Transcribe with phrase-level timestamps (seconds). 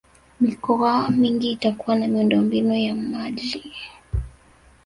[0.41, 3.73] mikoa mingi itakuwa na miundombinu ya maji